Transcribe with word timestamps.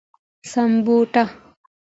سمبوټه 0.51 1.23